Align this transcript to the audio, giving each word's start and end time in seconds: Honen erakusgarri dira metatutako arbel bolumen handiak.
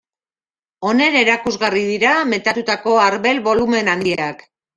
Honen 0.87 1.17
erakusgarri 1.19 1.83
dira 1.89 2.15
metatutako 2.31 2.97
arbel 3.03 3.45
bolumen 3.51 3.93
handiak. 3.95 4.43